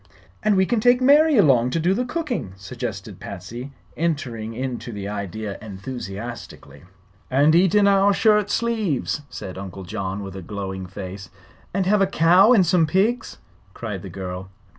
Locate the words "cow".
12.07-12.51